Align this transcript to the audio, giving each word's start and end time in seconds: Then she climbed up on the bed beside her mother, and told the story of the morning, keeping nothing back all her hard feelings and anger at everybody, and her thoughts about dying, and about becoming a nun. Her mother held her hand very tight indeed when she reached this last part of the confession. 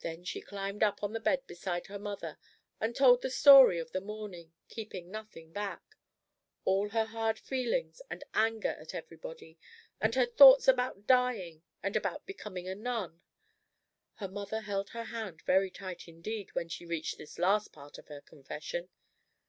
Then 0.00 0.24
she 0.24 0.40
climbed 0.40 0.82
up 0.82 1.00
on 1.04 1.12
the 1.12 1.20
bed 1.20 1.46
beside 1.46 1.86
her 1.86 1.96
mother, 1.96 2.38
and 2.80 2.92
told 2.96 3.22
the 3.22 3.30
story 3.30 3.78
of 3.78 3.92
the 3.92 4.00
morning, 4.00 4.52
keeping 4.68 5.12
nothing 5.12 5.52
back 5.52 5.94
all 6.64 6.88
her 6.88 7.04
hard 7.04 7.38
feelings 7.38 8.02
and 8.10 8.24
anger 8.34 8.70
at 8.80 8.96
everybody, 8.96 9.56
and 10.00 10.16
her 10.16 10.26
thoughts 10.26 10.66
about 10.66 11.06
dying, 11.06 11.62
and 11.84 11.94
about 11.94 12.26
becoming 12.26 12.66
a 12.66 12.74
nun. 12.74 13.20
Her 14.14 14.26
mother 14.26 14.62
held 14.62 14.90
her 14.90 15.04
hand 15.04 15.42
very 15.42 15.70
tight 15.70 16.08
indeed 16.08 16.52
when 16.56 16.68
she 16.68 16.84
reached 16.84 17.16
this 17.16 17.38
last 17.38 17.72
part 17.72 17.96
of 17.96 18.06
the 18.06 18.22
confession. 18.22 18.88